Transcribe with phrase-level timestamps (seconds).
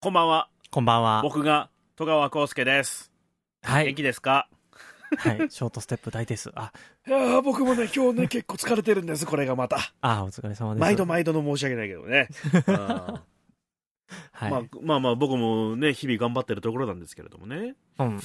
[0.00, 0.48] こんばんは。
[0.70, 1.22] こんばんは。
[1.24, 3.10] 僕が戸川康介です。
[3.64, 3.94] 元はい。
[3.96, 4.48] 気ですか？
[5.18, 5.50] はい。
[5.50, 6.52] ショートステップ大です。
[6.54, 6.72] あ、
[7.04, 9.78] いやー僕もね、今日ね、結構疲れてるんです、これがまた。
[10.00, 10.80] あ、お疲れ様です。
[10.80, 12.28] 毎度毎度の申し訳ないけどね。
[12.68, 14.50] うんはい。
[14.52, 17.74] まあ、まあまあ、僕もね、日々頑張ってるところなんですけれどもね。
[17.98, 18.20] うん。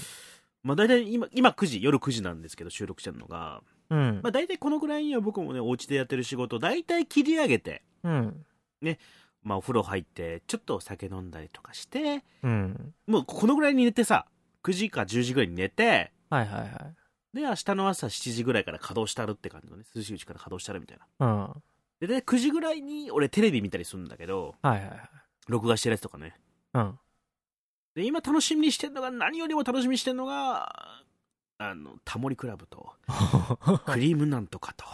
[0.61, 3.63] まあ大体今、今9時、夜9時なんですけど、収録してるのが。
[3.89, 4.31] うんまあ。
[4.31, 8.45] 大体このぐらいには僕もね、お家でやってる仕事、大体切り上げて、うん。
[9.44, 12.93] まあお風呂入って、ちょっとお酒飲んだりとかして、うん。
[13.07, 14.25] もうこのぐらいに寝てさ、
[14.64, 17.36] 9時か10時ぐらいに寝て、はいはいはい。
[17.36, 21.28] で、明日の朝7時ぐらいから稼働したるって感じのね、涼しいうちから稼働したるみたいな。
[21.28, 21.39] うん。
[21.42, 21.57] は
[22.00, 24.89] で、で9時ぐらいに俺テレビ見たりするんだけど、いはいはい。
[25.48, 26.36] 録画してるやつとかね。
[26.73, 27.00] うん。
[27.96, 31.04] で、今楽しみにしてんのが、何よりも楽しみにしてんのが、
[31.57, 32.94] あの、タモリクラブと、
[33.86, 34.86] クリームなんとかと、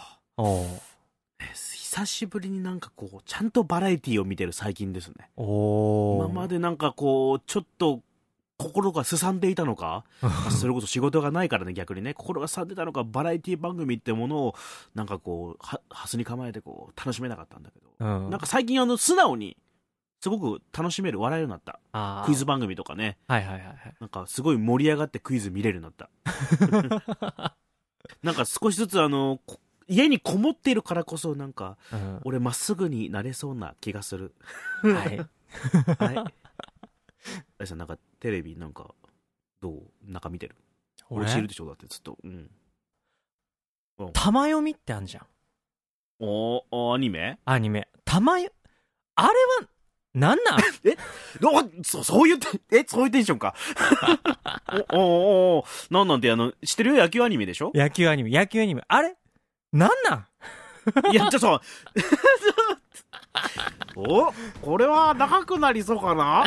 [1.39, 5.31] 久しぶりになんかこう、ちゃんとバラエティを見てる最近ですね。
[5.38, 8.02] 今までなんかこう、ちょっと、
[8.57, 14.55] 心がすさんでいたのか、 まあそれこそ仕事がないからね、逆にね、心がすさんでたのか、バラエティ番組ってものを、
[14.93, 18.29] なんかこう、は、はすに構えてこう、楽しめなかったんだけど、うん。
[18.29, 19.55] なんか最近あの、素直に、
[20.21, 22.26] すごく楽しめる、笑えるようになった。
[22.26, 23.95] クイズ番組とかね、はいはいはいはい。
[24.01, 26.10] なんかすごい盛り上がってクイズ見れるようになっ
[27.34, 27.55] た。
[28.21, 32.20] なんか少しずつあの、こ家にこもっているからこそなんか、うん。
[32.23, 34.34] 俺まっすぐになれそうな気がする。
[34.82, 35.18] はい。
[35.99, 36.34] はい。
[37.59, 38.93] あさんなんかテレビなんか、
[39.62, 39.84] どう？
[40.05, 40.55] 中見てる？
[41.10, 41.26] 俺？
[41.26, 41.65] 知る俺でしょ？
[41.65, 42.17] だってずっと。
[42.23, 42.49] うん。
[44.13, 45.26] 玉読みってあんじゃん。
[46.21, 47.37] おおアニメ？
[47.45, 47.87] アニメ。
[48.05, 48.51] 玉よ、
[49.15, 49.29] あれ
[49.62, 49.67] は、
[50.13, 50.60] なんなん？
[51.43, 53.54] おそそういうて、え、そういうテンションか。
[54.93, 56.95] おおおおなんなんてあの、知ってる？
[56.95, 57.71] よ野球アニメでしょ？
[57.76, 58.84] 野球アニメ、野球アニメ。
[58.87, 59.17] あれ？
[59.71, 60.15] なんな
[61.12, 61.12] ん？
[61.13, 61.62] いや、ちょっと、
[63.95, 66.44] おこれは長くなりそうかな？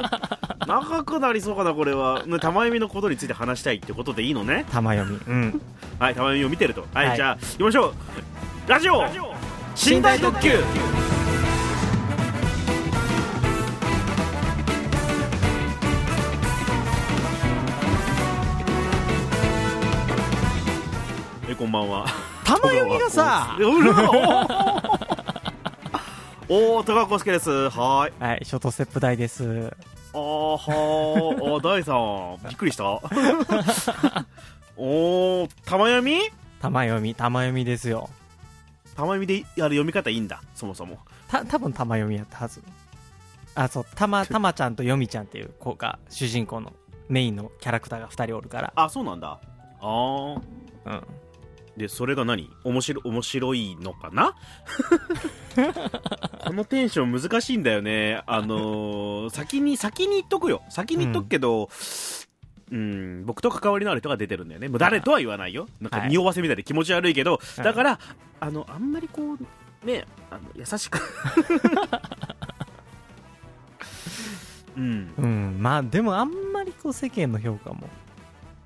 [0.66, 2.22] 長くなりそうかな、これは。
[2.26, 4.64] ね、玉読みのことについて話したいってことでいいのね？
[4.72, 5.18] 玉読み。
[5.26, 5.60] うん。
[5.98, 6.86] はい、玉読みを見てると。
[6.94, 7.94] はい、はいじゃあ、行きましょう。
[8.70, 9.04] ラジオ
[9.86, 10.58] 寝台特急
[21.48, 22.06] え、こんばんは。
[22.46, 23.58] 玉読みがさ、
[26.48, 27.50] お おー、高岡介です。
[27.70, 28.22] はい。
[28.22, 29.74] はい、ショートステップ大です。
[30.12, 30.20] あー
[30.56, 32.84] はー、あ、大さん、びっくりした。
[34.76, 36.20] おー、玉読み
[36.62, 38.08] 玉読み、玉読みですよ。
[38.94, 41.00] 玉読みでやる読み方いいんだ、そもそも。
[41.26, 42.62] た、多分玉読みやったはず。
[43.56, 46.72] あ、そう、たま、たまちゃんとよみちゃんっていう子が主人公の
[47.08, 48.72] メインのキャラクターが2人おるから。
[48.76, 49.40] あ、そうなんだ。
[49.80, 50.40] あー。
[50.84, 51.02] うん。
[51.76, 52.50] で、それが何？
[52.64, 54.34] 面白、面白いのかな？
[56.46, 58.22] このテンション難しいんだよね。
[58.26, 60.62] あのー先に、先に言っとくよ。
[60.70, 61.68] 先に言っとくけど、
[62.72, 64.68] うん、僕と関わりのある人が出てるんだよね。
[64.68, 65.68] もう誰とは言わないよ。
[65.80, 67.98] なんかはい匂わせみたいで気持ち悪いけど、うんだから、
[68.40, 70.98] あの、あんまりこう、ね、あの優しく。
[74.76, 75.14] うん。
[75.16, 77.88] うん、まあでもあんまりこう世間の評価も、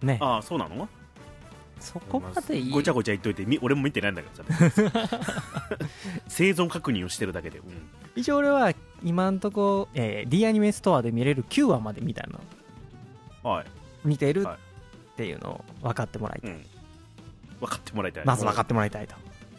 [0.02, 0.88] ね、ああ、そうなの？
[1.80, 2.70] そこまでいい？
[2.70, 5.08] ごちゃごちゃ言っといて、み俺も見てないんだけどさ。
[6.28, 7.58] 生存確認をしてるだけで。
[7.58, 7.64] うん
[8.16, 8.72] 一応俺は
[9.04, 12.40] 今んとこ、えー、D アニメストアで見れる9話までみたいな
[13.44, 13.66] のはい。
[14.04, 14.58] 見てるはいっ
[15.16, 16.50] ていうのを分かってもらいたい。
[16.50, 16.66] うん。
[17.60, 18.24] 分かってもらいたい。
[18.24, 19.14] まず分かってもらいたいと。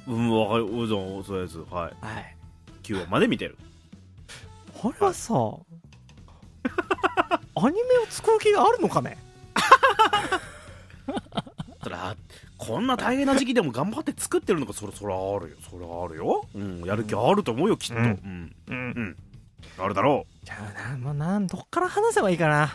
[0.07, 0.63] うん、分かる。
[0.65, 0.95] うん、そ
[1.35, 1.57] ういうやつ。
[1.71, 2.05] はい。
[2.05, 2.35] はい。
[2.83, 3.57] 9話まで見てる。
[4.83, 5.33] あれはさ、
[7.55, 9.17] アニメを作る気があるのかね？
[11.05, 11.13] そ
[11.91, 12.15] ら、
[12.57, 15.57] こんな大変な時期でも頑張って作ってるのか、そら、そらあるよ。
[15.69, 16.45] そらあるよ。
[16.55, 17.95] うん、やる気あると思うよ、きっと。
[17.95, 17.97] う。
[17.99, 18.75] うんんうん。
[18.75, 19.17] うん。
[19.77, 20.55] あるだろじゃ
[20.87, 22.73] あな、もうなん、どっから話せばいいかな。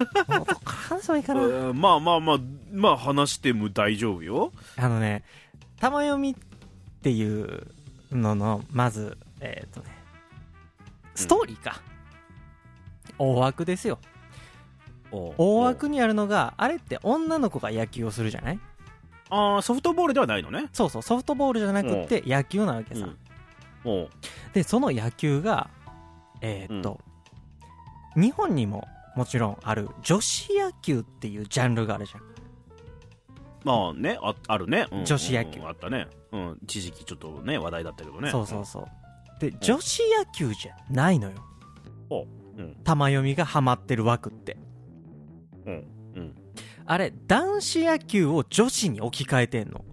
[0.00, 1.36] どっから話せばいいかう。
[1.36, 1.42] な。
[1.68, 2.38] うんまあまあまあ、
[2.72, 4.52] まあ話しても大丈夫よ。
[4.76, 5.22] あのね、
[5.78, 6.34] 玉読みっ
[7.02, 7.66] ていう
[8.12, 9.86] のの、まず、えっ、とね、
[11.14, 11.80] ストーリーか。
[13.18, 13.98] 大枠ですよ。
[15.12, 18.60] 大大枠にあるのが、あれって女の子が野球をするじゃない？
[19.30, 20.68] ああ、ソフトボールではないのね。
[20.72, 23.08] そうそう、ソフトボールじゃなくって野球なわけさ。
[23.84, 24.08] うん。
[24.52, 25.70] で、その野球が、
[26.40, 27.00] えっ、と、
[28.16, 32.22] 日本にももちろんある女子野球っていうジャンルがあるじゃん。
[33.62, 34.86] まあね、ああるね。
[34.90, 36.08] うん女子野球うんあったね。
[36.32, 36.58] うん。
[36.64, 38.30] 一時期ちょっとね、話題だったけどね。
[38.30, 38.86] そうそうそう。
[39.40, 41.44] で、女子野球じゃないのよ。
[42.58, 42.74] うん。
[42.84, 44.56] 玉読みがハマってる枠って。
[45.66, 45.84] うん。
[46.16, 46.34] うん。
[46.86, 49.84] あれ、男子野球を女子に置き換えてんの？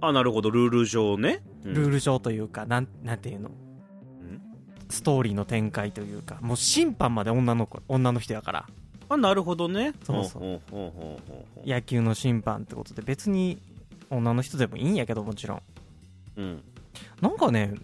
[0.00, 1.42] あ、なるほど、ルール上ね。
[1.64, 1.74] うん。
[1.74, 3.50] ルール上というか、なん、なんていうの？
[3.50, 4.40] うん。
[4.88, 8.66] ストーリーの展開というかもう審判まで女の子女の人やから。
[9.08, 9.92] あなるほどね。
[10.04, 10.60] そうそう。
[11.64, 13.60] 野球の審判ってことで別に
[14.08, 15.62] 女の人でもいいんやけどもちろん。
[16.36, 16.62] うん。
[17.20, 17.74] なんかね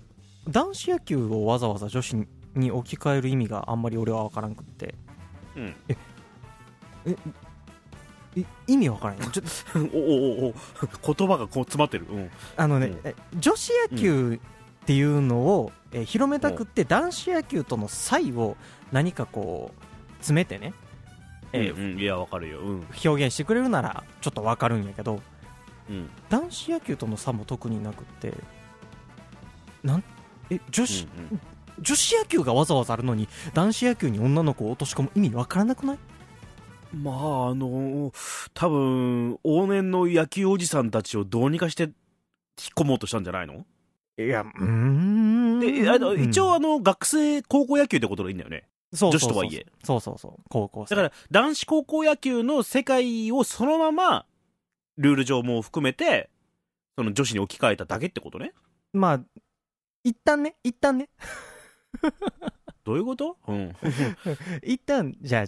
[0.49, 2.17] 男子野球をわざわざ女子
[2.55, 4.95] に置き換える意味があんまり俺は分からんくって。
[5.57, 5.77] うん
[7.11, 9.25] い意味分からんよ。
[9.33, 9.43] ちょ
[9.95, 12.07] おおおお言葉がこう詰まってる。
[12.11, 12.31] うん。
[12.57, 13.01] あのね、うん。
[13.05, 14.35] え女子野球
[14.83, 18.57] っていうのを、えー広めたくって男子野球との差異を
[18.93, 20.75] 何かこう詰めてね、
[21.53, 21.99] えーうんうん。
[21.99, 22.61] いやわかるよ。
[22.61, 22.87] うん。
[23.05, 25.23] 表現してくれるならちょっと分かるんやけど
[25.89, 26.11] うん。
[26.29, 28.35] 男子野球との差も特になくって
[29.83, 30.05] なん
[30.51, 31.41] え女子、うん
[31.79, 35.97] 女子野球がわざわざあるのに男子野球に女の子を落とし込む意味分からなくない？
[35.97, 36.01] うん
[37.03, 38.13] まああの
[38.55, 41.93] 多分往年の野球おじさんたちをどうにかして引っ
[42.75, 43.67] 込もうとしたんじゃないの？
[44.19, 45.61] いやうーん。
[45.61, 48.67] であのうん一応あの学生高校野球ってことでいいんだよね。
[48.95, 49.31] そうそうそう。
[49.31, 49.67] 女子とはいえ。
[49.85, 50.43] そうそうそう。
[50.49, 50.95] 高校生。
[50.95, 54.27] だから男子高校野球の世界をそのまま
[54.97, 56.31] ルール上も含めて
[56.97, 58.53] その女子に置き換えただけってことね？
[58.95, 59.21] まあ
[60.03, 61.11] 一旦ね一旦ね。
[62.85, 63.37] どういうこと？
[63.49, 63.77] うん。
[64.65, 65.47] 一旦じゃあ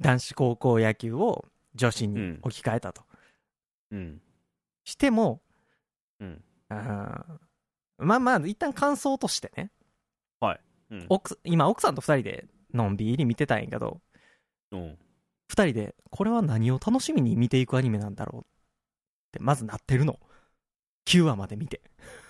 [0.00, 1.44] 男子高校野球を
[1.74, 3.02] 女子に置き換えたと、
[3.90, 4.20] うん。
[4.84, 5.40] しても、
[6.20, 6.42] うん。
[6.68, 9.70] あーまあまあ一旦感想としてね。
[10.90, 11.06] うん。
[11.08, 14.00] 奥今奥さんと二人でのんびり見てたんやけど
[14.72, 14.98] うん。
[15.48, 18.44] 二人でこれは何を楽しみに見ていくアニメなんだろうっ
[19.32, 20.18] てまずなってるの。
[21.06, 21.80] 9話まで見て。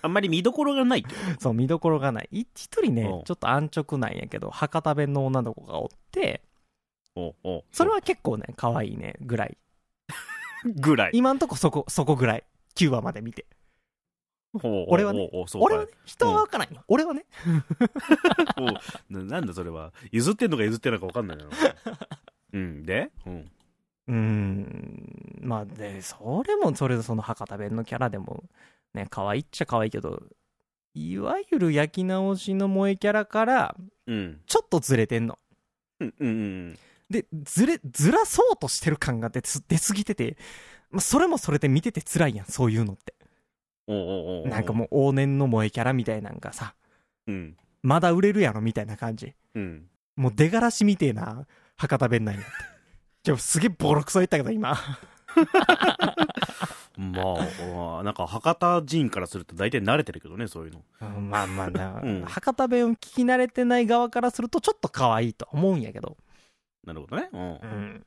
[0.01, 2.29] あんまり見どころがないってこそう見どころがない。
[2.31, 3.23] い一人ねうん。
[3.23, 6.50] ちょっと安直なんやけど博多弁の女の子がおってと
[7.15, 9.57] おおそれは結構ね可愛いねぐらい。
[10.65, 11.11] ぐらい。
[11.13, 12.43] 今んとこそこそこぐらい。
[12.75, 13.45] 9話まで見て。
[14.53, 16.83] 俺俺はね俺はね人は分からんよ。
[16.87, 17.25] 俺はね。
[19.09, 19.93] ななんだそれは。
[20.11, 21.45] 譲ってんのか譲ってんのか分かんないな。
[22.53, 22.85] うん。
[22.85, 23.11] で？
[23.25, 23.51] うん。
[24.07, 25.39] うーん。
[25.41, 28.43] まあでそれもそれでその博多弁のキャラでも
[28.93, 30.21] ね可愛いっちゃ可愛いけど
[30.93, 33.75] いわゆる焼き直しの萌えキャラから
[34.05, 34.41] うん。
[34.45, 35.39] ちょっとずれてんの。
[35.99, 36.79] うんうんうん
[37.11, 40.37] でずれずらそうとしてる感が出つ出すぎてて、
[40.89, 43.13] まあ、それもそれで見てて辛いやんそういうのって。
[43.87, 46.75] おうおうおうなんかもう往年の萌えキャラみたいなんがさ
[47.27, 47.57] うん。
[47.83, 49.33] まだ売れるやろみたいな感じ。
[49.55, 49.87] うん。
[50.15, 51.47] もう出がらしみてえな
[51.77, 52.49] 博多弁なんやって。
[53.23, 54.77] じゃすげえボロクソ言ったけど今。
[56.97, 60.83] まあなんか博多人からすると大体慣れてるけどねそういうの。
[61.01, 62.25] うんまあまあな、うん。
[62.25, 66.17] 博多弁を聞き慣れてない側からするとちょっと可愛いと思うんやけど、
[66.85, 67.29] なるほどね。
[67.31, 67.41] うん。
[67.41, 68.05] うん、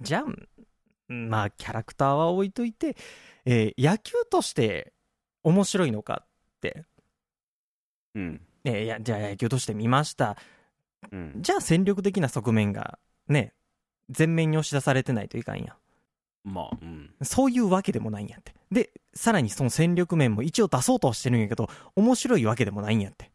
[0.00, 2.96] じゃあまあキャラクターは置いといて、
[3.44, 4.92] えー野球として
[5.44, 6.26] 面白いのかっ
[6.60, 6.84] て、
[8.14, 8.40] うん。
[8.64, 10.36] えーいやじゃあ野球として見ました。
[11.12, 11.34] うん。
[11.36, 12.98] じゃあ戦力的な側面が
[13.28, 13.52] ね
[14.16, 15.76] 前面に押し出されてないといかんや
[16.42, 17.14] まあうん。
[17.22, 18.54] そういうわけでもないんやって。
[18.72, 23.30] でさらにその戦力面も一応出そうとはしてるんやけど面白いわけでもないんやって。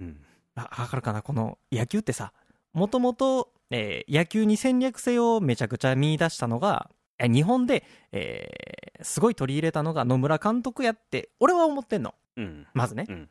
[0.00, 0.20] うん。
[0.54, 1.20] あわかるかな？
[1.20, 2.32] この野球ってさ
[2.76, 12.14] もともとえー野球に戦略性をめちゃくちゃ見出したのがえ日本で、えーすごい取り入れたのが野村監督やって俺は思ってんの。
[12.36, 12.66] うん。
[12.72, 13.28] まずね。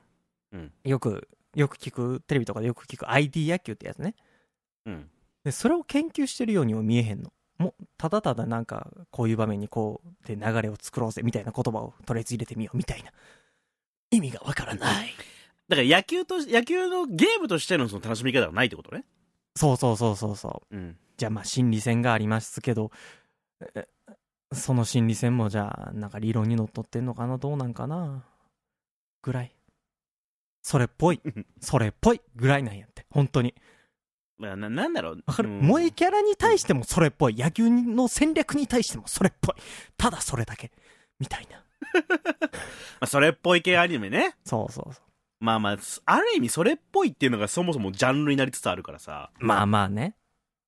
[0.52, 0.72] うん。
[0.84, 4.14] よくよく聞くテレビとかでよく聞く ID 野球ってやつね。
[4.86, 5.10] うん。
[5.44, 7.34] でそれを研究してるようにも見えへんの。
[7.58, 13.12] もうただただなんかこういう場面にこうで流れを作ろうぜみたいな言葉をとりあえず入れてみようみたいな。
[14.12, 15.14] 意味がわからない。
[15.68, 19.04] だから野球と野球のゲームとしてのその楽しみ方がないってことね
[19.56, 20.76] そうそうそうそうそう。
[20.76, 20.98] うん。
[21.18, 22.92] じゃあまあ心理戦がありますけど
[23.76, 23.88] え
[24.54, 27.38] その心理戦もじゃあなんか理論にのっとってんのかな？
[27.38, 28.26] どうなんかな？
[29.22, 29.56] ぐらい。
[30.62, 31.22] それっぽい。
[31.62, 33.06] それっぽいぐらいなんやって。
[33.10, 33.54] 本当に。
[34.38, 35.24] まあななんだろう。
[35.26, 35.50] わかる？
[35.50, 35.62] うん。
[35.62, 37.36] 萌えキャラに対してもそれっぽい。
[37.36, 39.56] 野球の戦略に対してもそれっぽい。
[39.98, 40.72] ただそれだけ。
[41.20, 41.64] みたいな。
[42.02, 42.50] ま
[43.02, 44.36] あそれっぽい系アニメね。
[44.44, 45.05] そうそうそう
[45.46, 49.30] まあまあある意味それっぽいっていうのがそもそもジャンルになりつつあるからさ。
[49.38, 50.16] まあまあね。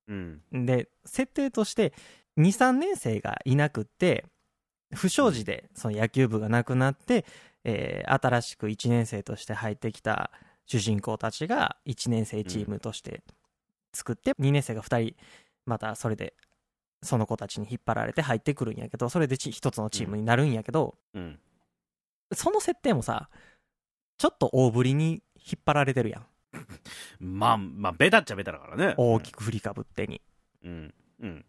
[0.06, 0.40] うん。
[0.52, 1.92] で設定として
[2.38, 4.24] 23年生がいなくって
[4.94, 7.24] 不祥事でその野球部がなくなって、
[7.64, 10.30] えー新しく1年生として入ってきた
[10.66, 13.22] 主人公たちが1年生チームとして
[13.92, 15.16] 作って、2年生が2人
[15.66, 16.34] またそれで
[17.02, 21.38] その子たちに引っ張られて入ってくるんやけどそれでち一つのチームになるんやけど、うん。
[22.32, 23.28] その設定もさ
[24.18, 26.26] ちょっと大振りに引っ張られてるやん。
[27.20, 28.94] まあまあベタっちゃベタだからね。
[28.96, 30.20] 大きく振りかぶってに。
[30.64, 30.94] うん。
[31.20, 31.44] うん。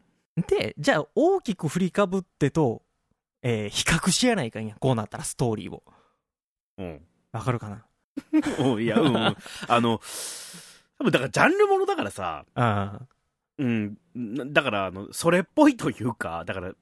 [0.47, 2.83] で、じゃあ大きく振りかぶってと、
[3.41, 4.75] えー比較しやないかんや。
[4.79, 5.83] こうなったらストーリーを。
[6.77, 7.01] うん。
[7.31, 7.85] わかるかな？
[8.59, 9.15] うんいや、うん、うん。
[9.15, 9.35] あ
[9.81, 9.99] の、
[10.99, 12.99] 多分だからジャンルものだからさ、あ
[13.57, 16.73] うん、なだから、あの、それっぽいというか、だから、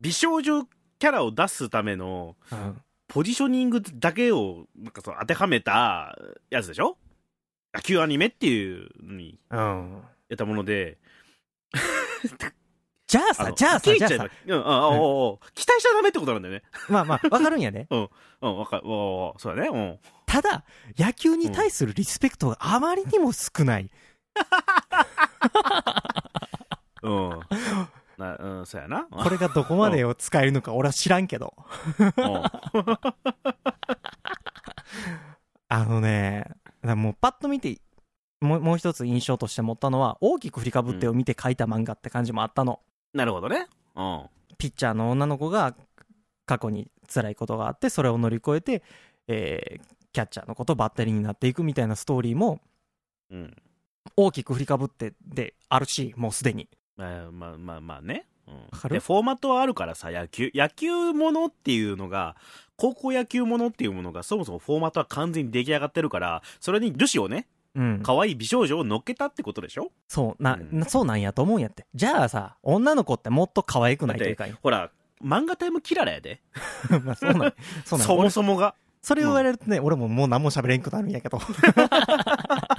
[0.00, 2.82] 美少女キャラを出すための、あ、うん。
[3.12, 6.16] ポジショニングだけを、なんかそう当てはめた
[6.48, 6.96] やつでしょ？
[7.74, 10.02] 野球アニメっていうのにうん。
[10.30, 10.96] やったもので、
[13.06, 16.62] じゃあさ、じゃあさ、じゃあさん、期待しちゃダメってことなんだよね。
[16.88, 17.86] まあまあ、わかるんやね。
[17.92, 18.08] うん、
[18.56, 19.98] わかる、そうだね、うん。
[20.24, 20.64] ただ、
[20.96, 23.90] 野球に対するリスペクトがあまりにも少ない。
[27.02, 27.40] うん。
[28.18, 29.06] なうん、そうやな。
[29.10, 31.54] これがどこまでを使えるのか俺は知らんけど。
[31.56, 32.42] うん
[35.68, 36.44] あのね、
[36.82, 37.78] もうパッと見て、
[38.42, 42.80] もうもう一つ印象として持ったのは、大きく振りかぶってを見て書いた漫画って感じもあったの。
[43.14, 43.68] なるほどね。
[43.96, 44.26] うん。
[44.58, 45.74] ピッチャーの女の子が
[46.44, 48.82] 過去に辛いことがあって、それを乗り越えて、
[49.28, 52.60] えーキャッチャーの子とバッテリーになっていくみたいなストーリーも、
[53.30, 53.56] うん。
[54.16, 56.68] 大きく振りかぶってであるし、もうすでに。
[56.96, 58.26] まあまあまあまあね。
[58.46, 62.36] うんで、フォーマットはあるからさ、野球、野球ものっていうのが、
[62.76, 68.00] 高校野球ものっていうものが、そもそもフォーマットは完全に出来上がってるから、それに女子をね、うん。
[68.02, 69.92] 可愛い美少女を乗っけたってことでしょ？
[70.08, 71.86] そう、な、うんなそうなんやと思うんやって。
[71.94, 74.58] じゃあさ、女の子ってもっと可愛くないといかんよ。
[74.62, 74.90] ほら、
[75.24, 76.42] 漫画タイムキララやで。
[77.04, 78.74] まあそうなんそうなん そも俺そもが。
[79.00, 81.38] それを言われるとね、俺ももう何も喋れんくなるんやけど。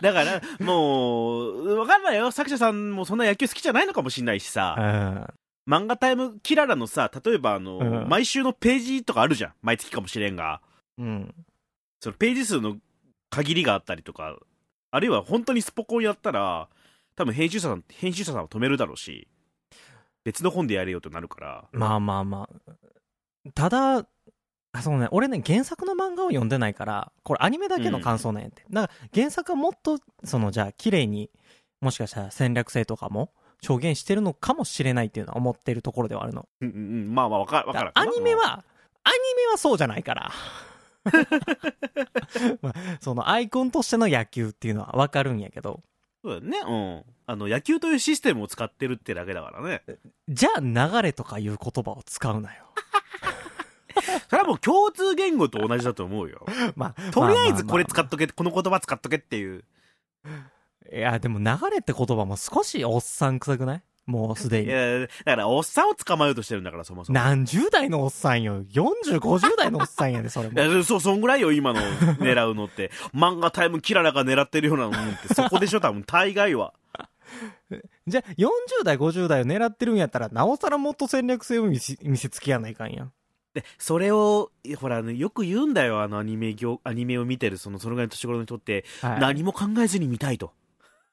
[0.02, 2.30] だから、もう、わかんないよ。
[2.30, 5.34] 作者さんもそんな野球好きじゃないのかもしんないしうさ、ん。
[5.70, 9.52] 漫画タイムキララのさ、例えばあの、うん毎週のページとかあるじゃん。
[9.62, 10.60] 毎月かもしれんが。
[10.98, 11.34] うん。
[12.00, 12.78] そのページ数の
[13.28, 14.36] 限りがあったりとか、
[14.90, 16.68] あるいは本当にスポコンやったら、
[17.14, 19.28] 多分編集者さん、編集者さんは止めるだろうし、
[20.24, 21.68] 別の本でやれよとなるから。
[21.72, 22.72] まあまあまあ。
[23.54, 24.06] ただ、
[24.72, 28.64] あそうね、俺ね、原作の漫画を読んでないから、これアニメだけの感想なんやって。
[28.70, 31.30] だから原作はもっと、その、じゃあ、綺麗に、
[31.80, 33.32] もしかしたら戦略性とかも
[33.68, 36.48] 表現してるのかもしれないっていうのは思ってるところではあるの。
[36.60, 38.64] うんうんうん、まあまあわかわからんアニメは、
[39.02, 40.30] アニメはそうじゃないから。
[42.62, 45.82] まあ、そのアイコンとしての野球っていうのはわかるんやけど、
[46.22, 46.58] そうだよね。
[46.66, 47.04] うん。
[47.26, 49.82] あの、野球というシステムを使ってるってだけだからね。
[50.28, 52.64] じゃあ流れとかいう言葉を使うなよ。
[54.28, 56.44] それはもう共通言語と同じだと思うよ。
[56.76, 59.64] まあ、とりあえずこれま使っとけ、この言葉使っとけっていう。
[60.92, 63.82] いや、でも流れって言葉も少しおっさん臭くない？
[64.06, 64.66] もうすでに。
[64.66, 67.14] いや、だから、おっさんを捕まえようとしてるんだから、そもそも。
[67.18, 70.58] 何十代のおっさんよ？40、50代のおっさんやで、それいも。
[70.58, 72.90] や、そう、そんぐらいよ、今の狙うのって。
[73.14, 76.72] 漫画タイムキララが狙ってるようなもんって、そこでしょ、多分、大概は。
[78.08, 78.48] じゃあ、40
[78.84, 83.12] 代、50代を狙ってるんやったら、なおさらもっと戦略性を見せ見せつけやないかんやん。
[83.54, 90.52] で、それを、ほら、ね、よく言うんだよ、あのアニメ業、アニメを見てる、その、そのぐらいの年頃の人って、はい、何も考えずに見たいと。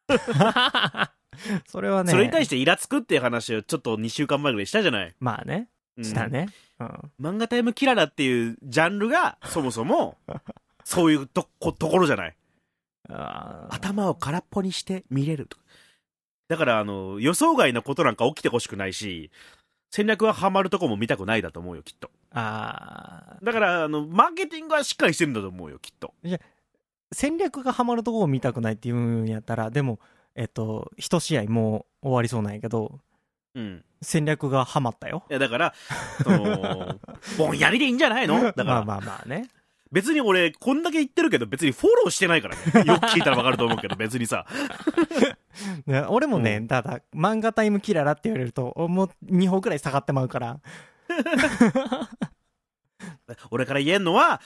[1.67, 5.15] それはね、それに対してイラつくっていう話をちょっと2週間前ぐらいしたじゃない。
[5.20, 6.48] まあね、うんしたね。
[6.79, 6.88] うん。
[7.20, 10.17] 漫画タイムキララっていうジャンルが、そもそも、
[10.84, 12.36] そういうとこところじゃない。
[13.10, 15.58] 頭を空っぽにして見れると。
[16.50, 19.32] だから、あの、予想外のことなんか起きてほしくないし、
[19.91, 22.12] 戦略はハマるとこも見たくないだと思うよ、きっと。
[22.31, 26.13] あだから、あの、マーケティングはしっかりしてるんだと思うよ、きっと。
[26.24, 26.39] ー
[27.13, 30.00] 戦略がハマるとこを見たくないっていうんやったら、でも、
[30.36, 33.00] えっと、一試合もう終わりそうなんやけど、
[33.55, 33.84] うん。
[34.01, 35.24] 戦略がハマったよ。
[35.29, 35.74] いや、だから、
[36.24, 37.00] その、
[37.39, 38.43] ぼんやりでいいんじゃないの？
[38.43, 39.50] だから、まあまあまあね。
[39.91, 42.62] 別に俺、こんだけ言ってるけど、別にフォローしてないからね。
[42.86, 44.46] よく聞いたらわかると思うけど、別にさ。
[45.88, 50.60] ね俺もね、うただ、漫画タイムキララって言われると、もう2歩くらい下がってまうから、
[53.51, 54.41] 俺から言えんのは、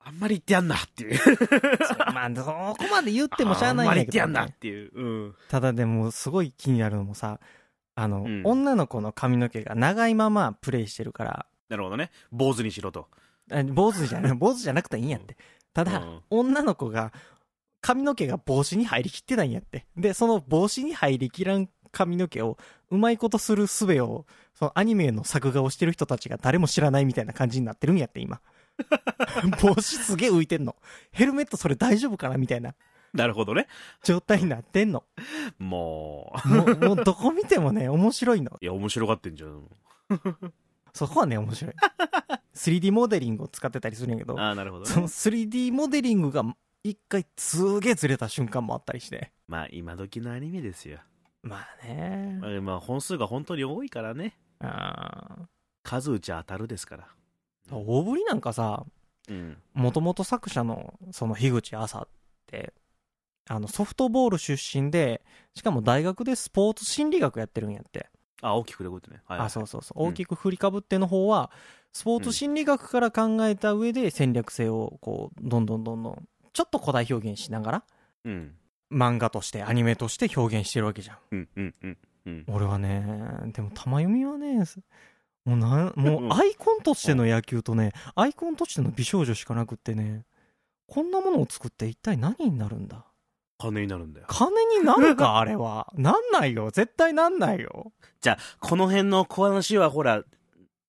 [0.00, 1.18] あんまり言ってやんなっていう。
[2.14, 4.90] まあ、そこまで言ってもしゃあないんあんまり言ってやんなっね、ていう。
[4.94, 5.34] うん。
[5.48, 7.40] ただでも、すごい気になるのもさ、
[7.94, 12.10] あの、うん女の子の髪の毛が長いままプレイしてるから、なるほどね。
[12.32, 13.08] 坊主にしろと。
[13.50, 15.36] あ坊主じゃない、 坊主じゃなくていいんやって。
[15.74, 17.12] ただ、うん女の子が、
[17.80, 19.86] 髪の毛が帽子に入りきってないんやって。
[19.96, 22.58] で、その帽子に入りきらん髪の毛を、
[22.90, 28.40] うまいことする術を、そのアニメの作画をしてる人たちが誰も知らないみたいな感じになってるんやって、今。
[29.60, 30.76] 帽子すげえ浮いてんの。
[31.10, 32.74] ヘルメットそれ大丈夫かなみたいな
[33.12, 33.66] なるほどね。
[34.04, 35.04] 状態になってんの。
[35.58, 38.56] もう、もう、もうどこ見てもね、面白いの。
[38.60, 39.62] いや、面白がってんじゃん。
[40.92, 41.74] そこはね、面白い。
[42.54, 45.06] 3D モデリングを使ってたりするんやけど、ああ、なるほどそのね。
[45.06, 46.44] 3D モデリングが
[46.82, 49.32] 一回すげえずれた瞬間もあったりして。
[49.46, 50.98] まあ、今時のアニメですよ。
[51.42, 52.38] まあね。
[52.40, 54.36] まあまあ、本数が本当に多いからね。
[54.60, 55.48] あ
[55.82, 57.08] 数打ちゃ当たるですから。
[57.70, 58.84] ー大振りなんかさ、
[59.28, 59.56] うん。
[59.74, 62.08] もともと作者のその樋口朝っ
[62.46, 62.72] て、
[63.48, 65.22] あのソフトボール出身で、
[65.54, 68.08] しかも大学でスポーツ心理学やってるんやって。
[68.42, 69.22] あ、大きくでこってね。
[69.26, 69.46] はい、はい。
[69.46, 70.02] あ、そうそうそう。
[70.02, 71.50] うん大きく振りかぶっての方は、
[71.92, 77.84] スポーツ心理学から考えた上で戦略性をこう、どんどんどんどん、ちょっと古代表現しながら、
[78.24, 78.54] うん。
[78.92, 81.16] 漫画として、アニメとして表現してるわけじゃん。
[81.32, 81.98] うん、うん、うん。
[82.26, 82.44] うん。
[82.48, 83.04] 俺はね、
[83.52, 84.64] でも玉読みはね、
[85.44, 90.24] もうなん、もううんアイコンとしての野球とね、アイコンとしての美少女しかなくってね、
[90.86, 93.04] こんなものを作って一体何になるんだ？
[93.60, 94.26] 金になるんだよ。
[94.28, 95.36] 金になるか？
[95.40, 95.88] あれは。
[95.94, 96.70] なんないよ。
[96.70, 97.92] 絶対なんないよ。
[98.20, 100.22] じゃあ、この辺の小話はほら、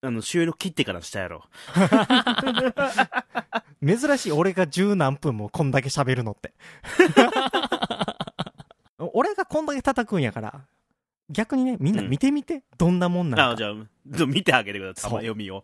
[0.01, 1.43] あの、収録切ってからしたやろ。
[3.85, 6.53] 珍しい俺が十何分もこんだけ喋るのって。
[9.19, 10.65] 俺がこんだけ叩くんやから、
[11.29, 13.63] 逆にね、みんな見てみて、どんなもんなんあ、かじ。
[13.65, 15.11] ゃあ、見てあげてください。
[15.11, 15.63] 読みを。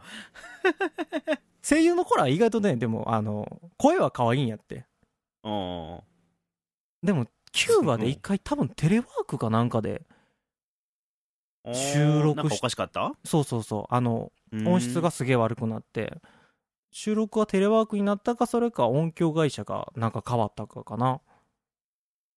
[1.68, 4.86] 声優の頃は意外とね、でも、あの、声は可愛いんやって。
[5.44, 6.00] うん。
[7.02, 10.06] でも、キューバで一回 多分テレワークかなんかで、
[11.74, 13.14] 収録しなんかおかしかった？
[13.24, 16.22] そうそうそう、あの、うん音質がすげえ悪くなって、
[16.92, 21.20] 収録はテレワークになったか、それか音響会社がなんか変わったかかな。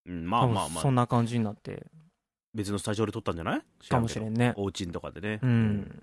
[0.08, 0.94] うん、まあまあまあそん。
[0.94, 1.86] な感じになって、
[2.54, 3.88] 別のスタジオで撮ったんじゃない？
[3.88, 4.54] かもしれんね。
[4.56, 5.38] おうちんとかでね。
[5.42, 6.02] うん。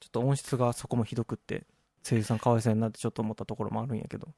[0.00, 1.64] ちょっと音質がそこもひどくって、
[2.02, 4.28] 声優さんかわいそうやなってちょっと思ったところもあるんやけど。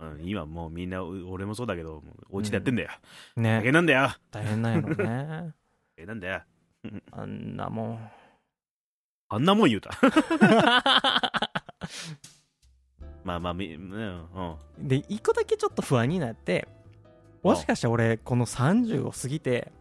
[0.00, 0.20] うん。
[0.24, 2.90] 今もうみんな、う俺もそうだけど、おうちでやってんだよ。
[3.36, 3.60] 大ね。
[3.62, 4.10] 変なんだよ。
[4.30, 4.94] 大変なんやろね。
[5.96, 6.42] 大変なんだよ。
[7.12, 8.10] あんなもん。
[9.30, 9.90] あんなもん言うた。
[13.24, 13.92] まあまあ、みうん。
[13.92, 14.88] うん。
[14.88, 16.68] で、一個だけちょっと不安になって、
[17.44, 19.72] もしかして俺、この30を過ぎて、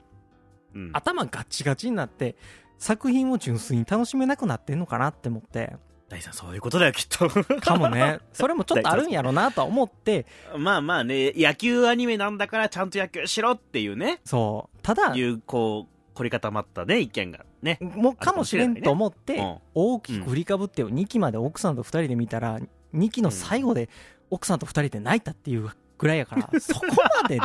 [0.73, 2.35] うん、頭ガッチガチになって、
[2.77, 5.75] 作品を純粋に楽しめなくなってんのかなって思って、
[6.09, 7.29] 大さん、そういうことだよ、きっと。
[7.61, 10.25] かもね、 それもちょっとあるんやろなとは思って、
[10.57, 17.79] まあまあね、野球アニメなんだからちゃんと野球しろっていうね、そう、ただい、う、こう、凝り固まったね、意見がね。
[17.81, 19.57] もうかもしれんと思って、うん。
[19.73, 22.59] 大きく振りかぶって2期まで奥さんと2人で見たら、
[22.93, 23.89] 2期の最後で
[24.29, 25.69] 奥さんと2人で泣いたっていう
[26.03, 26.85] ぐらいやから、そこ
[27.21, 27.39] まで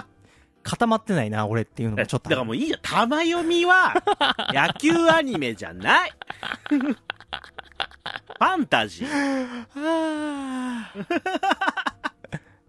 [0.64, 2.36] 固まってないな、俺っていうのだもちょっとある。
[2.36, 2.80] からもういいじゃん。
[2.82, 3.94] 玉読みは、
[4.52, 6.12] 野球アニメじゃない。
[6.68, 9.46] ファンタジー。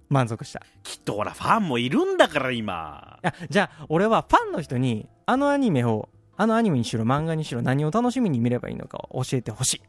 [0.09, 0.61] 満足した。
[0.83, 9.81] きっとほら、ファンもいるんだから、今じゃあ、俺はファンの人に、あのアニメを、あのアニメにしろ、漫画にしろ、何を楽しみに見ればいいのかを教えてほしい。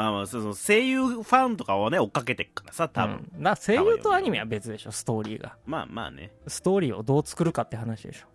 [0.00, 3.30] まあまあ、その声優ファンとかをね、追っかけてっからさ、多分。
[3.36, 5.58] うん、な声優とアニメは別でしょ、ストーリーが。
[5.66, 6.32] まあまあね。
[6.46, 8.26] ストーリーをどう作るかって話でしょ。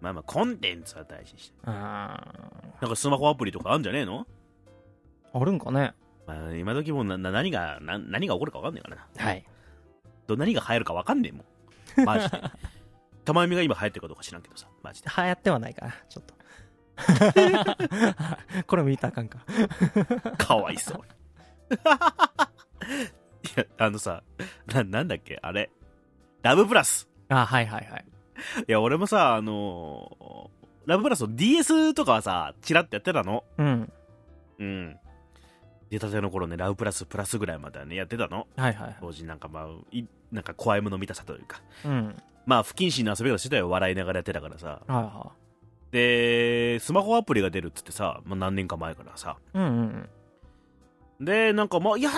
[0.00, 1.54] まあまあ、コンテンツは大事にして。
[1.64, 2.22] あ
[2.80, 4.24] なんかスマホアプリとかあるんじゃねえの？
[5.34, 5.94] ーあるんかね？
[6.28, 9.08] まあ、今時もなな何がな、何が起こるか分かんねえからな。
[9.16, 9.44] はい。
[10.28, 11.44] ど何が流行るか分かんねえも
[12.04, 12.06] ん。
[12.06, 12.38] マジで。
[13.24, 15.10] 玉読みが今流行ってるかどうか知らんけどさ、マジで。
[15.16, 16.34] 流行ってはないかな、ちょっと。
[18.66, 19.38] これ見たらあかんか。
[20.38, 21.00] かわいそう。
[21.74, 21.78] い
[23.56, 24.22] や、あのさ、
[24.72, 25.38] な、なんだっけ？
[25.42, 25.70] あれ？
[26.42, 27.08] ラブプラス。
[27.28, 28.04] あ、はいはいはい。
[28.68, 30.54] いや、俺もさ、あのー
[30.86, 33.42] ラブプラスの DS とかはさ、チラッとやってたの？
[33.56, 33.92] うん。
[34.58, 34.96] うん。
[35.88, 38.46] 出たての頃ね、ラブプラスプラスぐらいまではね、やってたの？
[38.56, 38.96] はいはいはい。
[39.00, 41.62] 当時なんかまあ、いなんか怖いもの見たさというか。
[41.86, 42.22] うん。
[42.44, 43.70] まあ、不謹慎な遊び方してたよ。
[43.70, 44.82] 笑いながらやってたからさ。
[44.86, 45.32] はいは
[45.94, 49.36] で、スマホアプリが出るっつってさ、まあ、何年か前からさ。
[49.54, 49.58] い。
[49.58, 50.08] うんうん
[51.20, 51.24] うん。
[51.24, 52.10] で、なんかまあ、いや、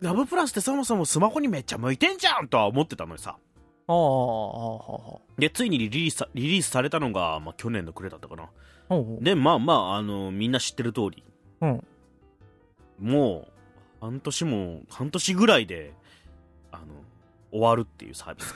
[0.00, 3.36] ラブプラスってそもそもスマホにめっちゃ向いてんじゃんとは思ってたのにさ。
[5.38, 8.48] で、ついにリリースさリリースされたのが、まあ、去年の暮れだったかな。
[9.20, 11.22] で、まあまあ、あの、みんな知ってる通り、
[11.60, 11.84] うん。
[12.98, 13.52] もう、
[14.00, 15.94] 半年も、半年ぐらいで、
[16.72, 16.86] あの、
[17.52, 18.52] 終わるっていうサービス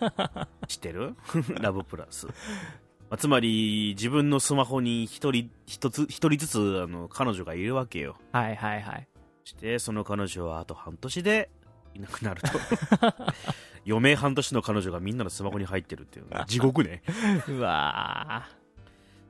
[0.00, 0.48] が。
[0.68, 1.14] 知ってる？
[1.62, 2.26] ラブプラス。
[3.10, 8.16] まあ、つまり、自分のスマホに一人、一つ、一人ずつ、あの、彼女がいるわけよ。
[8.32, 9.08] はいはいはい。
[9.48, 11.50] して、その彼女はあと半年で
[11.94, 12.48] いなくなると。
[13.86, 16.26] 余命半年の彼女がみんなのスマホに入ってるっていう。
[16.46, 17.02] 地獄ね。
[17.48, 18.46] うわ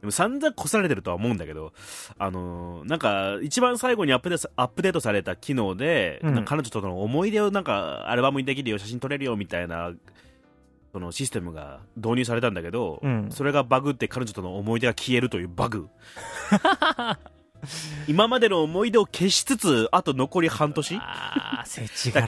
[0.00, 1.72] でも散々こされてるとは思うんだけど、
[2.18, 9.92] あのーなんか、一番最後にアップデートアップデートされた機能で、うん彼女との思い出をなんか、アルバムにできるよ、写真撮れるよ、みたいな、
[10.92, 15.88] そのシステムが導入されたんだけど、うんそれがバグって彼女との思い出が消えるというバグ。
[18.06, 21.00] 今までの思い出を消しつつ、あと残り半年？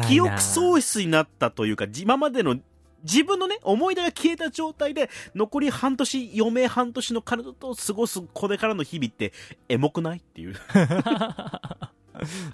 [0.08, 2.58] 記憶喪失になったというか、じ今までの
[3.04, 9.32] 自分のね、思い出が消えた状態で、残り半年、余命半年の彼女と過ごすこれからの日々って、
[9.68, 10.54] エモくないっていう。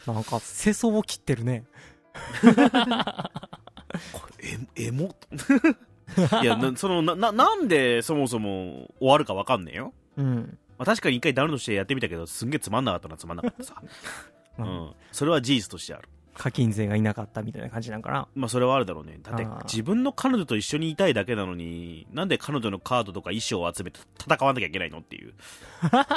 [0.06, 1.64] なんか、世相を切ってるね。
[4.12, 5.14] これエエモ
[6.42, 10.58] いやな そのなななんでそもそも終わるか分かんねえよ、うん。
[10.78, 13.74] まあ、確かに一回ダウンロードしてやってみたけどすんげえつまんなかったなつまんなかったさ、
[14.58, 14.68] ううん。
[14.68, 16.08] ん、それは事実としてある。
[16.34, 18.28] 課金税がいなかったみたいな感じなんかな。
[18.34, 19.18] まあそれはあるだろうね。
[19.22, 25.32] だって自分の彼女と一緒にいたいだけなのになんで彼女のカードとか衣装を集めて戦わなきゃいけないのっていう。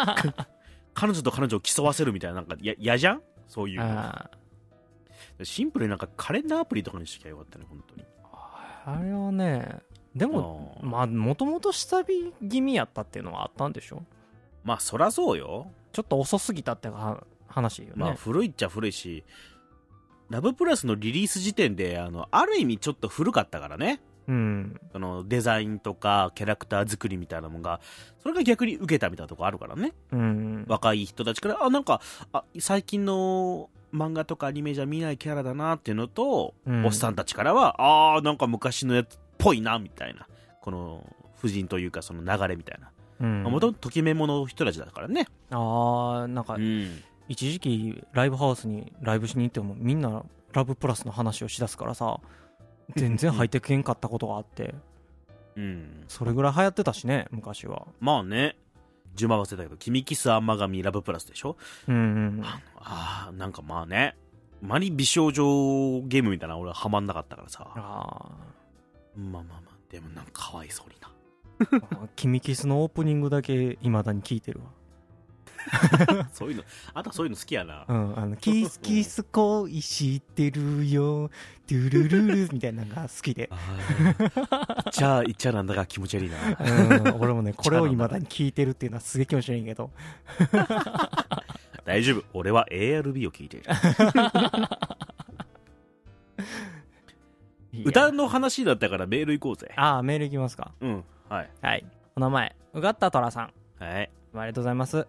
[0.94, 3.22] 彼女と彼女を競わせるみたいななんかや嫌じゃん？
[3.48, 4.30] そういうあ
[5.42, 8.04] シンプルになんかカレンダーアプリとかにしきゃよかったね本当に
[8.94, 9.80] あれはね、
[10.16, 14.04] でも、まあ、もともと下火気味やったっていうのはあったんでしょ？
[14.64, 17.94] まあそらそうよちょっと遅すぎたっては話よね。
[17.96, 19.24] まあ古いっちゃ古いし
[20.30, 24.80] ラブプラスのリリース時点であのある意味ちょっと古かったからねうん。
[24.92, 27.80] そのデザインとかキャラクター作りみたいなもんが
[28.22, 30.66] それが逆に受けたみたいなとこあるからねうん。
[30.68, 36.86] 若い人たちからあなんかあ最近の漫画とかアニメじゃ見ないキャラだなっていうのと、うん。
[36.86, 40.28] おっさんたちからはああなんか昔のやつっぽいなみたいな
[40.62, 41.06] この
[41.38, 42.92] 夫人というかその流れみたいな。
[43.22, 43.44] うん。
[43.44, 45.28] もともとときめもの人たちだからね。
[45.52, 47.04] ああ、なんかう、ん。
[47.28, 52.20] 一時期ライブハウスにライブしに行ってもみんなラブプラスの話をしだすからさ
[52.96, 54.74] 全然入ってけんかったことがあって。
[55.56, 56.04] うん。
[56.08, 57.88] それぐらい流行ってたしね昔は。
[58.00, 58.56] まあね
[59.20, 61.58] 順番忘れたけど「君キスアンマガミラブプラス」でしょ？
[61.88, 62.00] うんう
[62.42, 62.44] ん
[62.78, 64.16] ああなんかまあね。
[64.62, 65.44] あまり美少女
[66.08, 67.66] ゲームみたいな俺はハマんなかったからさ。
[67.76, 68.30] あ
[69.16, 71.10] まあまあまあでもなんかかわいそうにな。
[72.04, 74.66] あ「君キス」のオープニングだけいまだに聞いてるわ
[76.32, 77.86] そういうのあとそういうの好きやな。
[77.88, 81.30] うんあの「キスキス恋してるよ。
[81.68, 83.50] ドゥルルル」みたいなのが好きで。
[84.92, 86.38] じゃあ言っちゃなんだが気持ち悪いな。
[87.08, 89.92] うん俺もね これをいまだに聞いてるっていうのはすげえ気持ち悪いけど。
[91.86, 92.24] 大丈夫。
[92.34, 93.66] 俺は ARB を聞いている。
[97.86, 99.72] 歌の話だったからメール行こうぜ。
[99.76, 100.72] ああメールいきますか。
[100.82, 101.50] うんはい。
[101.62, 101.86] はい。
[102.16, 103.54] お名前うがったとらさん。
[103.84, 105.08] はいありがとうございます。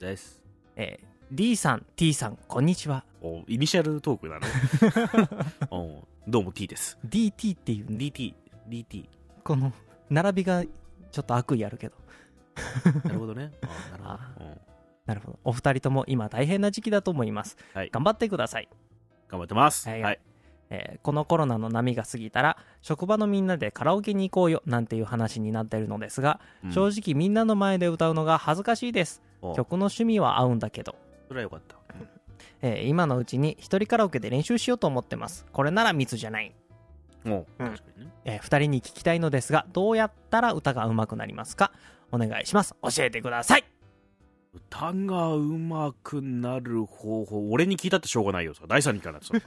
[0.00, 0.40] です。
[0.76, 3.04] えー D さん T さんこんにちは。
[3.20, 4.46] おイニシャルトークなの？
[5.84, 6.98] うんどうも T です。
[7.06, 7.96] DT っていうね。
[7.98, 8.34] DT
[8.66, 9.06] DT
[9.44, 9.70] この
[10.08, 11.96] 並びがちょっと悪意あるけど。
[13.04, 13.52] なるほどね。
[14.02, 14.60] あーなるほど、うん。
[15.04, 15.38] なるほど。
[15.44, 17.90] お二人とも今大変な時期だと思います、はい。
[17.90, 18.68] 頑張ってください、
[19.28, 19.86] 頑張ってます。
[19.86, 20.00] はい。
[20.02, 20.20] はい
[20.70, 26.72] えーこのコロナの波が過ぎたら職場のみんなでカラオケに行こうよなんていう話になっているのですが、うん。
[26.72, 29.22] 正直みんなの前で歌うのが恥ずかしいです。
[29.40, 30.96] お曲の趣味は合うんだけど。
[31.28, 31.76] それはよかった。
[32.60, 35.46] えー今のうちに一人カラオケで練習しようと思ってます。
[35.52, 36.54] これなら密じゃない。
[37.24, 37.32] おう。
[37.32, 37.44] ん。
[37.56, 38.12] 確かにね。
[38.24, 41.72] えー二人に聞きたいのですがどうやったら歌が上手くなりますか？
[42.10, 42.74] お願いします。
[42.82, 43.64] 教えてください。
[44.54, 47.50] 歌が上手くなる方法。
[47.50, 48.54] 俺に聞いたってしょうがないよ。
[48.54, 49.42] それ第三人からそれい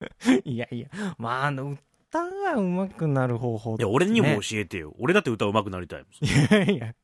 [0.44, 1.76] いやいやまああの
[2.10, 4.94] 歌が上手くなる方法ってや俺にもね教えてよ。
[4.98, 6.10] 俺だって歌上手くなりたいもん。
[6.24, 6.94] いやいや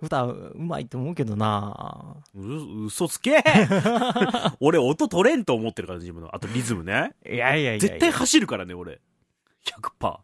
[0.00, 2.16] 歌うまいと思うけどな。
[2.34, 3.42] う嘘つけ。
[4.60, 6.34] 俺音取れんと思ってるから自分の。
[6.34, 7.14] あとリズムね。
[7.26, 9.00] いやいやいや絶対走るからね俺。
[9.64, 10.18] 100%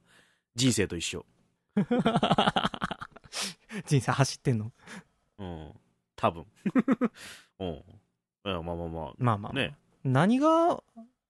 [0.55, 1.27] 人生と一緒。
[3.87, 4.73] 人生走ってんの？
[5.39, 5.73] うん。
[6.17, 6.47] 多分。
[7.59, 7.83] うん。
[8.45, 9.55] まあまあままあまあ、あ。
[9.55, 9.77] ね。
[10.05, 10.83] 何が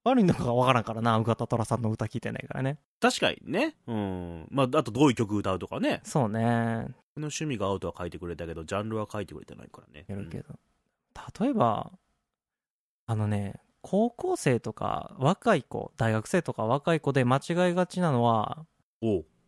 [0.04, 2.78] 悪いのかわからんからな、うがたとらさんの歌聞いてないからね。
[3.00, 3.76] 確かにね。
[3.86, 4.46] うん。
[4.50, 6.00] まああとどういう曲歌うとかね。
[6.04, 6.86] そうね。
[7.14, 10.06] この趣味が合うとは書いてくれたけどジャンルは書いてくれてないからね。
[10.08, 10.54] やるけど。
[11.38, 11.92] 例えば、
[13.06, 18.64] あのね、高校生とか若い子、大学生とか若い子で間違いがちなのは、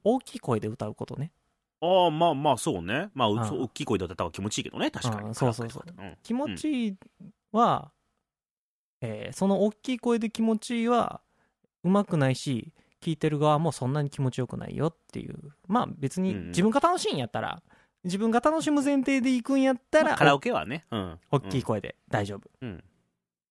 [0.05, 1.33] 大きい声で歌うことね。
[1.81, 3.11] ああまあまあそうね。
[3.15, 4.91] まあうああそう大きい声で歌った方が気持ちいいけどね。
[4.91, 5.85] 確かあにあそうそうそう。
[5.87, 6.17] うん。
[6.23, 6.97] 気持ちいい
[7.53, 7.91] は、
[9.03, 11.21] えーその大きい声で気持ちいいは、
[11.85, 15.37] うまくないし、聞いてる側もそんなに気持ちよくないよっていう。
[15.69, 17.63] まあ別に自分が楽しいんやったら、
[18.05, 22.49] 自分が楽しむ前提で行くんやったら、まあカラオケはねうん大きい声で大丈夫。
[22.61, 22.83] うん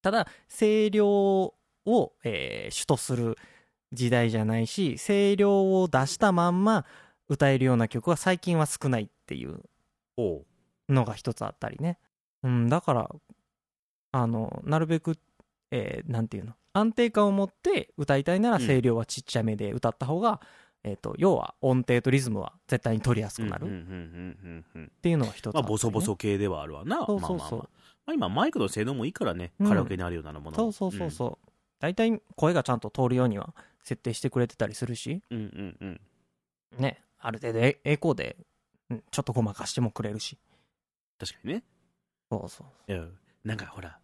[0.02, 3.38] ただ、声量を、えー主とする
[3.92, 6.84] 時代じゃないし、声量を出したまんま
[7.28, 9.60] 歌えるような曲は最近は少ないっていう
[10.88, 11.98] のが一つあったりね。
[12.42, 13.10] うん、だから、
[14.12, 15.16] あの、なるべく、
[15.72, 20.40] えーなんていうの、安定感を持って歌いたいならうん声量はちっちゃめで歌った方が、
[20.84, 23.64] えっ、と、要は音程とリズムは絶対に取りやすくなる。
[23.64, 24.92] っうんうんうんうんうん。
[25.00, 27.06] ていうのが一つあまあボソボソ系ではあるわな。
[27.06, 27.36] そうそうそう。
[27.36, 27.60] まあまあまあ。
[27.60, 31.50] まあ今マイクの性能もいいからねうんカラオケにあるようなものそうそうそうそう。
[31.78, 33.54] 大体声がちゃんと通るようには
[33.84, 36.00] 設定してくれてたりするし、うんうんうん。
[36.78, 38.36] ね、ある程度えエコーで、
[38.90, 40.36] うんちょっとごまかしてもくれるし。
[41.18, 41.64] 確かにね。
[42.30, 42.92] そうそう。
[42.92, 43.04] いや
[43.44, 43.98] なんかほら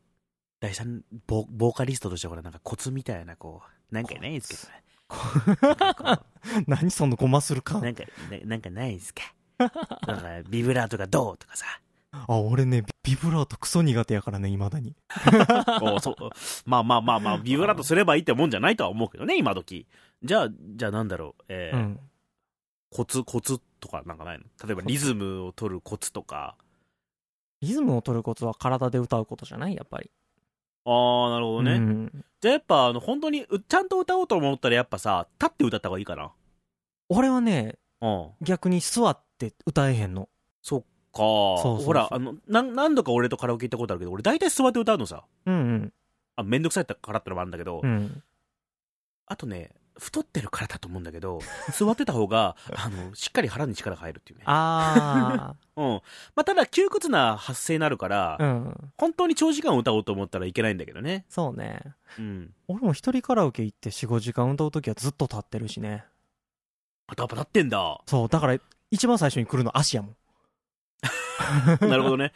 [0.60, 4.82] 第三ボボーカリストとしてほらなんかコツみたいなこうなんかないですけどね。
[6.66, 7.80] 何そのごまする感？
[7.82, 9.22] なんかななんかないですか
[9.58, 11.66] だからビブラートがどうとかさ。
[12.10, 14.96] あ俺ねビブラートクソ苦手やからねいまだに。
[15.82, 16.14] おそう
[16.66, 19.86] まあまあまあまあビブラートすればいいってもんじゃないとは思うけどね今時。
[20.22, 22.00] じゃあじゃあなんだろうえーうん。
[22.90, 24.44] コツコツとかなんかないの？
[24.66, 26.56] 例えばリズムを取るコツとか。
[27.60, 29.74] リズムを取ることは体で歌うことじゃない？
[29.74, 30.10] やっぱり
[30.90, 32.24] ああなるほどね、うん。
[32.40, 36.32] じゃあやっぱあの本当にうちゃんと歌おうと思ったらやっぱさ立って歌った方がいいかな。
[37.08, 38.28] 俺はねうん。
[38.40, 40.28] 逆に座って歌えへんの。
[40.62, 40.86] そっか。
[41.18, 41.86] そうそうそう。
[41.86, 45.24] ほらあのなん何度か俺とカラオケ行ったことあるけど俺大体座って歌うのさ。
[45.46, 45.92] うんうん。
[46.36, 48.22] あめんどくさいからってのもあるんだけど、うん。
[49.26, 51.40] あとね太ってるからだと思うんだけど
[51.72, 54.44] 座ってた方があのしっかり腹に力が入るっていうね。
[54.46, 55.84] あ うん。
[56.34, 58.92] まあ、ただ窮屈な発声になるから、あうん。
[58.96, 61.24] 本当に長時間歌おうと思ったらいけないんだけどね。
[61.28, 61.80] そうね。
[62.18, 62.54] うん。
[62.66, 66.04] 俺も一人カラオケ行って45時間歌う時はずっと立ってるしね。
[67.06, 68.00] あやっぱ立ってんだ。
[68.06, 68.58] そうだから
[68.90, 70.16] 一番最初に来るの足やもん。
[71.88, 72.32] なるほどね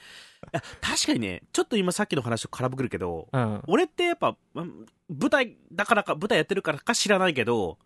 [0.80, 3.62] 確かにねちょっと今さっきの話と絡ぶくるけどうん。
[3.66, 7.78] 俺ってやっぱうん舞台だからか舞台やってるからか知らないけど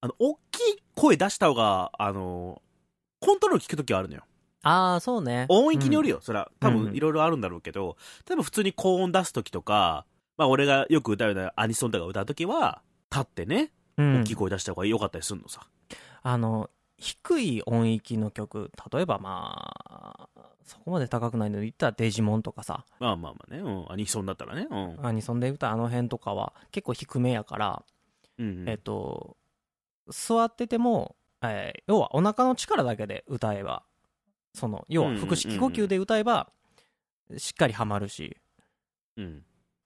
[0.00, 2.60] あの大きい声出した方があの
[3.20, 4.22] コントロール聞く時はあるのよ。
[4.64, 5.46] ああそうね。
[5.48, 7.96] 音域によるよ、それは多うん分いろいろあるんだろうけど、
[8.28, 14.20] 例えば普通に高音出す時とかまあ俺がよく歌うようなアニソンとか歌う時は立ってねうん。
[14.22, 15.66] 大きい声出した方が良かったりするのさ、
[16.22, 22.84] あの低い音域の曲例えばまあそこまで高くないので言ったらデジモンとかさ。
[22.98, 24.66] まあまあまあね、うん、アニソンだったらね。
[24.70, 27.82] うん、アニソンで歌うあの辺とかは結構低めやから、
[28.38, 28.68] うんうん。
[28.68, 29.36] えっと
[30.08, 33.82] 座ってても、えー要はお腹の力だけで歌えば
[34.54, 36.50] その要は腹式呼吸で歌えば
[37.36, 38.36] しっかりはまるし
[39.16, 39.44] うん。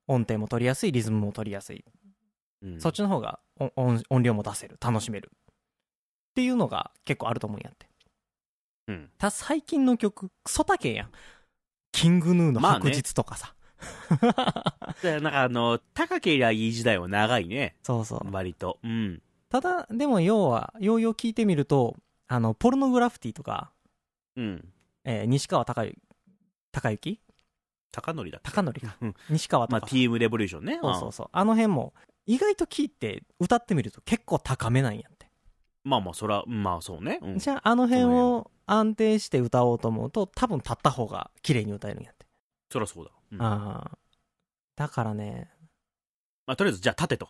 [0.09, 1.85] 音程も取りやすいリズムも取りやすい、
[2.63, 2.81] うん。
[2.81, 3.41] そっちの方が
[3.75, 4.79] 音量も出せる。
[4.81, 5.33] 楽しめる。
[5.33, 7.86] っていうのが結構あると思うんやって
[8.89, 9.11] うん。
[9.19, 11.11] ただ最近の曲クソ高えやん。
[11.93, 13.55] キングヌーのまあね白日とかさ、
[15.03, 17.77] でなんかあの高けりゃいい時代は長いね。
[17.83, 18.31] そうそう。
[18.31, 18.79] 割と。
[18.83, 19.23] うん。
[19.49, 21.97] ただでも要はようよう聞いてみると
[22.29, 23.73] あのポルノグラフィティとか、
[24.37, 24.69] うん。
[25.05, 25.99] えー西川貴之
[26.73, 27.21] 高之？
[27.93, 28.51] 高則だっけ？
[28.51, 28.97] 高則か。
[29.01, 29.15] うん。
[29.31, 30.79] 西川とか、まあ TM レボリューションね。
[30.83, 31.29] そうそうそう。
[31.33, 31.95] あの辺も
[32.27, 35.27] 意外と聞いて歌ってみると結構高めなんやって。
[35.85, 42.27] うんまあまあそらまあそうね、うん、じゃああの辺を安定して歌おうと思うと多分立った方が綺麗に歌えるんやって、
[42.71, 43.39] そらそうだ、うん。
[43.39, 43.99] まああ。
[44.77, 45.51] だからね。
[46.47, 47.29] あ、とりあえずじゃあ立てと。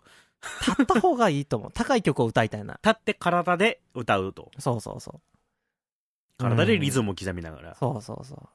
[0.67, 1.73] 立った方がいいと思う。
[1.73, 2.79] 高い曲を歌いたいな。
[2.83, 4.51] 立って体で歌うと。
[4.59, 5.21] そうそうそう。
[6.39, 8.49] 体でリズムムを刻みながら、そうそうそう。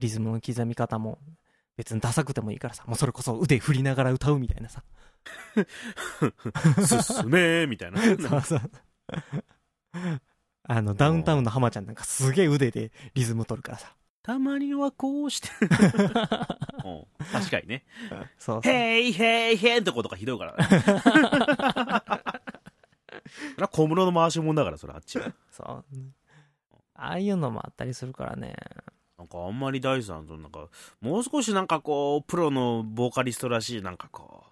[0.00, 1.18] リズムの刻み方も
[1.76, 2.84] 別にダサくてもいいからさ。
[2.86, 4.82] もうそれこそ腕振りながら歌うみたいなさ。
[6.86, 8.00] 進めーみたいな。
[8.16, 8.60] そうそう
[10.66, 13.94] あのダウンタウンの浜ちゃんなんかすげえ腕でリズム取るからさ。
[14.22, 15.68] たまにはこうして、 うん。
[17.30, 17.84] 確かにね。
[18.38, 18.72] そうそう。
[18.72, 20.64] へいへいへいんとことかひどいからね。
[23.58, 25.30] そ小室の回しもんだからそれあっちは。
[25.50, 25.84] そう。
[26.94, 28.54] ああいうのもあったりするからね。
[29.18, 30.68] なんかあんまり大地さんとなんか
[31.00, 34.44] もう少しなんかこうプロのボーカリストらしいなんかこ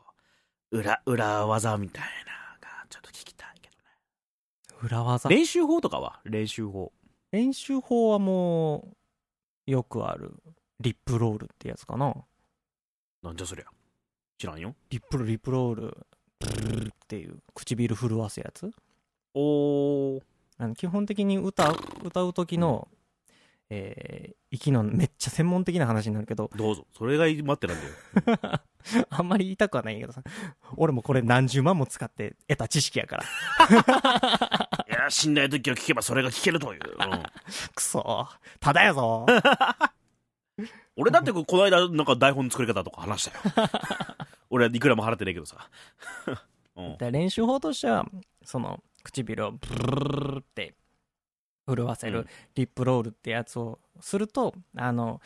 [0.70, 3.82] う裏裏技みたいなのがちょっと聞きたいけどね
[4.82, 5.28] 裏技。
[5.28, 6.20] 練習法とかは？
[6.24, 6.92] 練習法。
[7.30, 8.88] 練習法はも
[9.66, 10.34] うよくある。
[10.80, 12.14] リップロールってやつかな。
[13.22, 13.66] なんじゃそりゃ。
[14.38, 14.74] 知らんよ。
[14.90, 16.06] リップリップロール
[16.40, 18.72] ブルルルっていう唇震わすやつ。
[19.34, 20.22] おー。
[20.58, 22.88] あの基本的に歌う歌う時の、
[23.74, 26.86] えー息のめっちゃ専門的な話になるけどどうぞ。
[26.96, 28.60] それが待ってなんだよ。
[29.08, 30.22] あんまり言いたくはないんやけどさ。
[30.76, 33.24] 俺もこれ何十万も使って得た知識やから。
[34.86, 37.22] いや死んない時を聞けばそれが聞けるという、うん。
[37.74, 38.28] くそ
[38.60, 39.24] ただやぞ。
[40.96, 43.70] 俺だってここの間なんか台本の作り方とか話したよ。
[44.50, 45.70] 俺はいくらも払ってないけどさ、
[46.76, 48.06] うん、で練習法としては
[48.44, 50.74] その唇をブルルルルって
[51.66, 52.26] 震わせる、うん。
[52.54, 55.20] リップロールってやつをするとあの、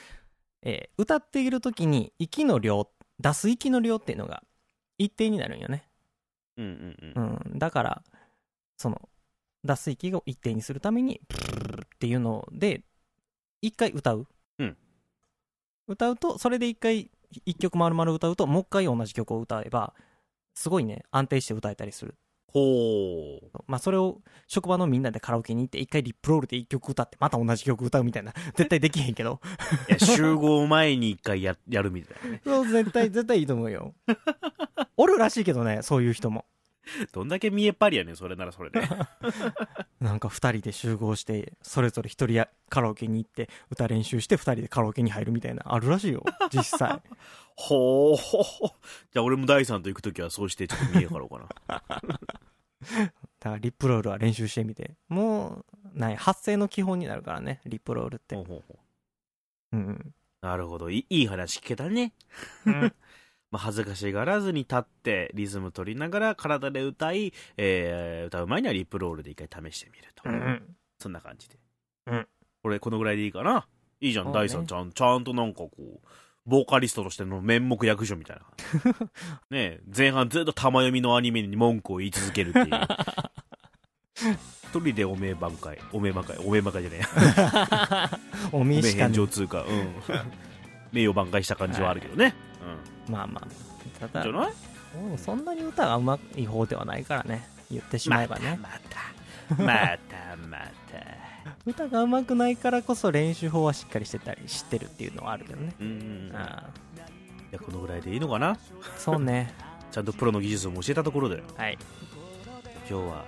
[0.62, 2.88] えー歌っている時に息の量
[3.20, 4.42] 出す息の量っていうのが
[4.98, 5.88] 一定になるんよね、
[6.56, 7.40] うんうんうん。
[7.52, 8.02] うん、だから
[8.76, 9.08] その
[9.64, 12.82] 出す息を一定にするためにブルルルルっていうので
[13.62, 14.26] 一回歌う、
[14.58, 14.76] うん。
[15.88, 17.10] 歌うとそれで一回
[17.44, 19.94] 一曲丸々歌うともう一回同じ曲を歌えば
[20.54, 22.14] すごいね安定して歌えたりする
[22.48, 23.58] ほう。
[23.66, 29.40] まあ、それを職場のみんなでカラオケに行って、一回リップロールで一曲歌って、また同じ曲歌うみたいな、 絶対できへんけど。
[29.88, 32.42] いや、集合前に一回ややるみたいなね。
[32.44, 33.94] そう、絶対、絶対いいと思うよ。
[34.96, 36.46] おるらしいけどね、そういう人も。
[37.12, 38.80] どんだけ見えっぱりやねん、それならそれで。
[40.00, 46.22] なんか二人で集合して、それぞれ一人やカラオケに行って、歌練習して二人でカラオケに入るみたいな、あるらしいよ、
[46.52, 47.02] 実際。
[47.56, 48.68] ほうほうほう。
[49.12, 51.82] じゃあ俺も第三と行くときはそうしてちょっと見えかろうかな。
[53.40, 54.94] だからリップロールは練習してみて。
[55.08, 58.44] もう、ない、発声の基本になるからね、リップロールってほう。
[58.44, 58.78] ほうほ
[59.72, 61.20] うんうなるほどいい。
[61.20, 62.12] いい話聞けたね。
[62.66, 62.92] うん。
[63.50, 70.28] まあ、恥ずかしがらずに立って、リズム取りながら体で歌い、えー歌う前にはリップロールで一回試してみると。
[70.28, 70.76] うん。
[70.98, 71.56] そんな感じで。
[72.06, 72.28] うん。
[72.62, 73.66] これ、このぐらいでいいかな？
[74.00, 74.92] いいじゃん、そうね第三ちゃん。
[74.92, 76.00] ちゃんとなんかこう、
[76.44, 78.44] ボーカリストとしての面目役所みたいな。
[79.50, 82.66] ねえ前半ずっと玉読みのアニメに文句を言い続けるっていう。
[84.16, 88.16] 一人でおめえ挽回、おめえ挽回、おめえ挽回じゃねえ。
[88.52, 89.62] おおめえ返上通過。
[89.62, 89.94] うん。
[90.92, 92.34] 名誉挽回した感じはあるけどね。
[93.08, 94.00] まあまあ。
[94.00, 94.12] たうん。
[94.12, 95.18] だじゃ、ない？
[95.18, 97.48] そんなに歌がうまい方ではないからね。
[97.70, 98.58] 言ってしまえばね。
[98.62, 100.66] また、また、また、また。
[101.64, 105.74] 歌がうまくないからこそ練習法はしっかりしてたり知ってるっていうのはあるけどね。
[105.80, 106.32] うん。
[106.34, 106.64] あ
[107.54, 108.50] あこのぐらいでいいのかな？
[108.50, 108.56] あ
[108.98, 109.52] そうね。
[109.90, 111.42] ちゃんとプロの技術も教えたところで。
[111.56, 111.78] はい。
[112.88, 113.24] 今日は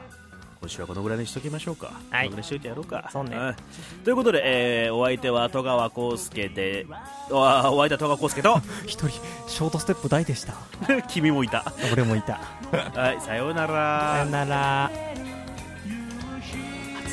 [0.60, 3.08] 今週はこのぐらいにしときましょうか、はい、このぐらいしといてやろうか。
[3.12, 3.56] そうね、うん、
[4.04, 4.42] ということで、
[4.86, 6.86] えー、お相手は戸川康介で
[7.30, 9.10] おお相手は戸川康介と 一人
[9.46, 10.54] ショートステップ大でした。
[11.08, 11.64] 君もいた。
[11.92, 12.40] 俺もいた。
[12.94, 14.12] はいさようなら。
[14.12, 14.84] さようなら。
[14.84, 16.58] 暑い